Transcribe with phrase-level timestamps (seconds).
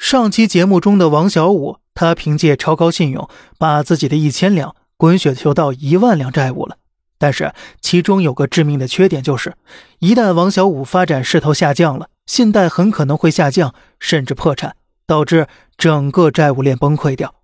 [0.00, 6.78] 上期节目中的王小五，他凭借超高信用，把自己的一千两滚雪球到一万两债务了。
[7.18, 7.52] 但是
[7.82, 9.54] 其中有个致命的缺点，就是
[9.98, 14.74] 一旦王小五发展势头下降了，信贷很可能会下降，甚至破产，
[15.06, 17.34] 导致整个债务链崩溃掉。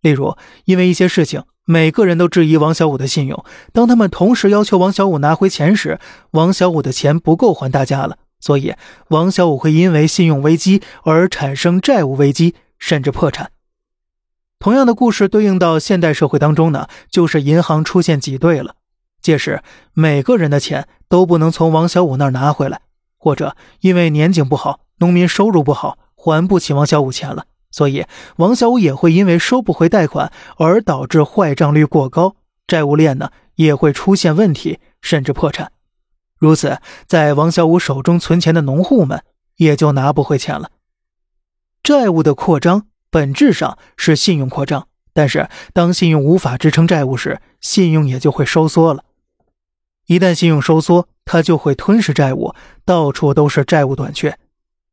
[0.00, 3.44] 例如，因为一些事情，每个人都质疑王小五的信用。
[3.72, 5.98] 当他们同时要求王小五拿回钱时，
[6.30, 8.16] 王小五的钱不够还大家了。
[8.40, 8.74] 所以，
[9.08, 13.50] 王小五会因为信用危机而产生债务危机，甚至破产。
[14.58, 18.76] 同样的故事对应到现代社会当中呢，就是银行出现挤兑了。
[19.20, 22.80] 届时，每个人的钱都不能从王小五那儿拿回来，
[23.18, 28.06] 或者因为年景不好，农民收入不好，还不起王小五钱了，所以
[28.36, 35.72] 王小五也会因为收不回贷款而导致坏账率过高，债务链呢也会出现问题，甚至破产。
[36.38, 39.22] 如此，在王小五手中存钱的农户们
[39.56, 40.70] 也就拿不回钱了。
[41.82, 49.04] 债务的扩张本质上是信用扩张，但是当信用无法支撑债务时，信用也就会收缩了。
[50.06, 54.38] 一旦信用收缩，它就会吞噬债务，到处都是债务短缺。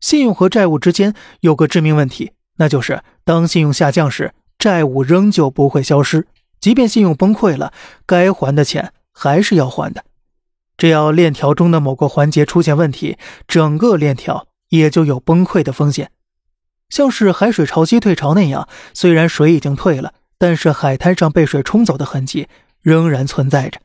[0.00, 6.26] 信用和债务之间有个致命问题，那就是当信用下降时，债务仍旧不会消失，
[6.60, 7.72] 即便信用崩溃了，
[8.04, 10.04] 该还的钱还是要还的。
[10.80, 16.10] 只要链条中的某个环节出现问题，整个链条也就有崩溃的风险。
[16.88, 22.48] 像是海水潮汐退潮那样，虽然水已经退了，但是海滩上被水冲走的痕迹
[22.80, 23.78] 仍然存在着。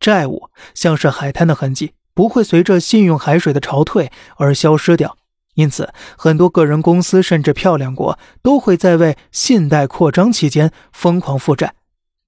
[0.00, 5.16] 债务像是海滩的痕迹，不会随着信用海水的潮退而消失掉。
[5.54, 11.74] 因此，很多个人、公司甚至漂亮国都会在为信贷扩张期间疯狂负债。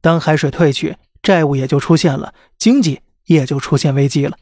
[0.00, 3.02] 当海水退去，债务也就出现了，经济。
[3.26, 4.36] 也就出现危机了。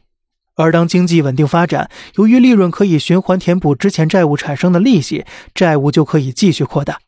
[0.55, 5.25] 而当经济稳定发展，由于利润可以循环填补之前债务产生的利息，
[5.55, 6.99] 债务就可以继续扩大。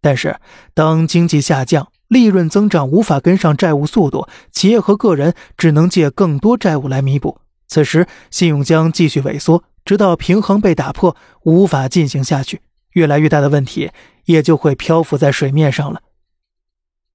[0.00, 0.40] 但是，
[0.74, 7.40] 当经济下降，利润增长无法跟上债务速度，企业和个人只能借更多债务来弥补。
[7.68, 12.62] 此时，信用将继续萎缩，直到平衡被打破，无法进行下去。
[12.92, 13.90] 越来越大的问题
[14.24, 16.00] 也就会漂浮在水面上了。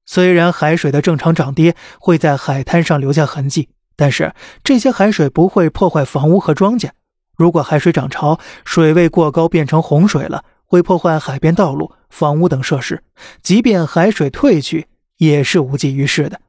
[0.05, 3.69] 虽然海水的正常涨跌会在海滩上留下痕迹。
[3.95, 4.33] 但是
[4.63, 6.89] 这些海水不会破坏房屋和庄稼。
[7.35, 13.03] 如果海水涨潮，水位过高变成洪水了，会破坏海边道路、房屋等设施。
[13.41, 14.87] 即便海水退去，
[15.17, 16.39] 也是无济于事的。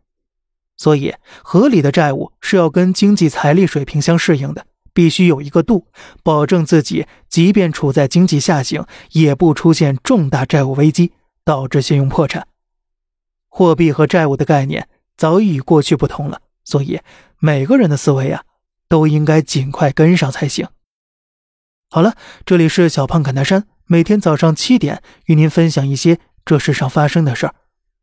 [0.76, 5.86] 所以，合理的债务是要跟经济财力水平相适应的，必须有一个度，
[6.22, 11.12] 保证自己即便处在经济下行，也不出现重大债务危机，
[11.44, 12.46] 导致信用破产。
[13.48, 16.40] 货币和债务的概念早已与过去不同了。
[16.64, 17.00] 所以，
[17.38, 18.44] 每个人的思维呀，
[18.88, 20.66] 都应该尽快跟上才行。
[21.90, 27.54] 好了，这里是小胖侃大山，每天早上七点与您分享一些这世上发生的事儿。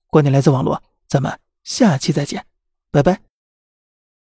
[0.07, 2.45] 观点来自网络，咱们下期再见，
[2.91, 3.30] 拜拜。